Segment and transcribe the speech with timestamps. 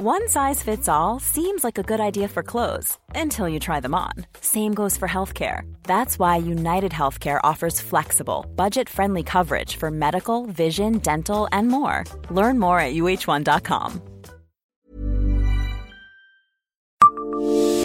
[0.00, 3.96] One size fits all seems like a good idea for clothes until you try them
[3.96, 4.12] on.
[4.40, 5.62] Same goes for healthcare.
[5.82, 12.04] That's why United Healthcare offers flexible, budget friendly coverage for medical, vision, dental, and more.
[12.30, 14.00] Learn more at uh1.com.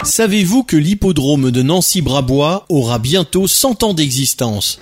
[0.04, 4.78] Savez-vous que l'hippodrome de Nancy-Brabois aura bientôt 100 ans d'existence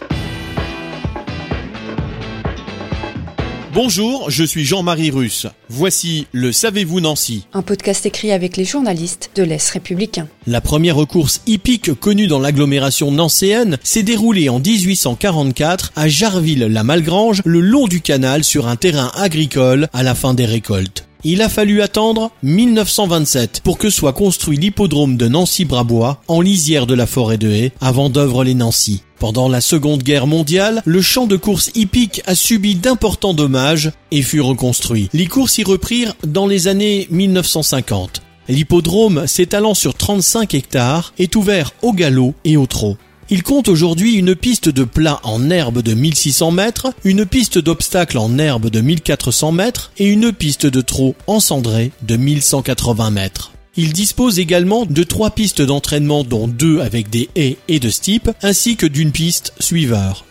[3.75, 5.47] Bonjour, je suis Jean-Marie Russe.
[5.71, 10.29] Voici le Savez-vous Nancy Un podcast écrit avec les journalistes de l'Est républicain.
[10.47, 17.61] La première course hippique connue dans l'agglomération nancéenne s'est déroulée en 1844 à Jarville-la-Malgrange, le
[17.61, 21.07] long du canal sur un terrain agricole à la fin des récoltes.
[21.25, 26.95] Il a fallu attendre 1927 pour que soit construit l'hippodrome de Nancy-Brabois en lisière de
[26.95, 29.03] la forêt de Haye avant d'œuvre les Nancy.
[29.21, 34.23] Pendant la Seconde Guerre mondiale, le champ de course hippique a subi d'importants dommages et
[34.23, 35.11] fut reconstruit.
[35.13, 38.21] Les courses y reprirent dans les années 1950.
[38.49, 42.97] L'hippodrome, s'étalant sur 35 hectares, est ouvert au galop et au trot.
[43.33, 48.19] Il compte aujourd'hui une piste de plat en herbe de 1600 mètres, une piste d'obstacle
[48.19, 53.53] en herbe de 1400 mètres et une piste de trot en cendré de 1180 mètres.
[53.75, 58.31] Il dispose également de trois pistes d'entraînement dont deux avec des haies et de steep,
[58.43, 60.27] ainsi que d'une piste suiveur.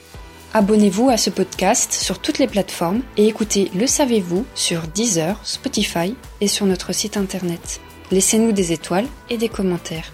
[0.54, 6.14] Abonnez-vous à ce podcast sur toutes les plateformes et écoutez Le Savez-vous sur Deezer, Spotify
[6.40, 7.82] et sur notre site internet.
[8.12, 10.14] Laissez-nous des étoiles et des commentaires.